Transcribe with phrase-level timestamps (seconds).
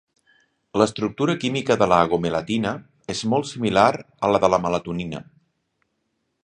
[0.81, 2.73] L'estructura química de la agomelatina
[3.15, 3.87] és molt similar
[4.29, 5.25] a la de la melatonina.